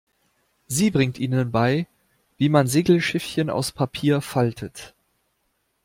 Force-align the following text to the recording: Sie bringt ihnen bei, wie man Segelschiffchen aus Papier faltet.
Sie 0.65 0.89
bringt 0.89 1.19
ihnen 1.19 1.51
bei, 1.51 1.85
wie 2.37 2.49
man 2.49 2.65
Segelschiffchen 2.65 3.51
aus 3.51 3.71
Papier 3.71 4.21
faltet. 4.21 4.95